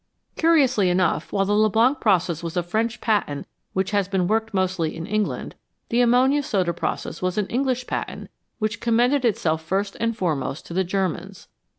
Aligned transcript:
Curiously 0.35 0.89
enough, 0.89 1.31
while 1.31 1.45
the 1.45 1.53
Leblanc 1.53 1.99
process 1.99 2.41
was 2.41 2.57
a 2.57 2.63
French 2.63 3.01
patent 3.01 3.45
which 3.73 3.91
has 3.91 4.07
been 4.07 4.27
worked 4.27 4.51
mostly 4.51 4.95
in 4.97 5.05
England, 5.05 5.53
the 5.89 6.01
ammonia 6.01 6.41
soda 6.41 6.73
process 6.73 7.21
was 7.21 7.37
an 7.37 7.45
English 7.49 7.85
patent 7.85 8.31
which 8.57 8.79
com 8.81 8.95
mended 8.95 9.23
itself 9.25 9.61
first 9.61 9.95
and 9.99 10.17
foremost 10.17 10.65
to 10.65 10.73
the 10.73 10.83
Germans. 10.83 11.47